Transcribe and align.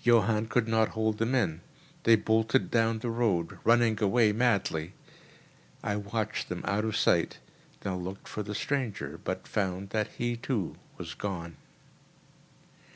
Johann 0.00 0.46
could 0.46 0.68
not 0.68 0.90
hold 0.90 1.18
them 1.18 1.34
in; 1.34 1.60
they 2.04 2.14
bolted 2.14 2.70
down 2.70 3.00
the 3.00 3.10
road, 3.10 3.58
running 3.64 4.00
away 4.00 4.30
madly. 4.30 4.92
I 5.82 5.96
watched 5.96 6.48
them 6.48 6.62
out 6.68 6.84
of 6.84 6.96
sight, 6.96 7.38
then 7.80 7.96
looked 7.96 8.28
for 8.28 8.44
the 8.44 8.54
stranger, 8.54 9.18
but 9.24 9.40
I 9.44 9.48
found 9.48 9.90
that 9.90 10.06
he, 10.18 10.36
too, 10.36 10.76
was 10.98 11.14
gone. 11.14 11.56